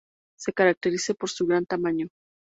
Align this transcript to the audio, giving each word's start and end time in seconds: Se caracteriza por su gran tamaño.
Se 0.35 0.51
caracteriza 0.51 1.13
por 1.13 1.29
su 1.29 1.45
gran 1.45 1.67
tamaño. 1.67 2.07